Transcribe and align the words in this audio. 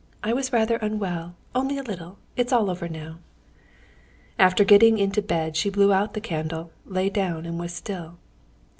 I 0.23 0.33
was 0.33 0.51
rather 0.51 0.77
unwell, 0.77 1.35
only 1.53 1.77
a 1.77 1.83
little. 1.83 2.17
It's 2.35 2.51
all 2.51 2.71
over 2.71 2.89
now." 2.89 3.19
And 4.39 4.67
getting 4.67 4.97
into 4.97 5.21
bed, 5.21 5.55
she 5.55 5.69
blew 5.69 5.93
out 5.93 6.15
the 6.15 6.19
candle, 6.21 6.71
lay 6.87 7.11
down 7.11 7.45
and 7.45 7.59
was 7.59 7.71
still. 7.71 8.17